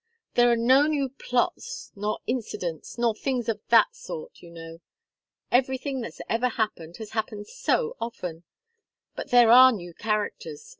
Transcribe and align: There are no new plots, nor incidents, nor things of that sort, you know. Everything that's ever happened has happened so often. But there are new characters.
There 0.33 0.49
are 0.51 0.55
no 0.57 0.87
new 0.87 1.09
plots, 1.09 1.91
nor 1.95 2.21
incidents, 2.25 2.97
nor 2.97 3.13
things 3.13 3.47
of 3.47 3.61
that 3.69 3.95
sort, 3.95 4.41
you 4.41 4.49
know. 4.49 4.79
Everything 5.51 6.01
that's 6.01 6.21
ever 6.27 6.49
happened 6.49 6.97
has 6.97 7.11
happened 7.11 7.45
so 7.45 7.97
often. 8.01 8.43
But 9.15 9.29
there 9.29 9.51
are 9.51 9.71
new 9.71 9.93
characters. 9.93 10.69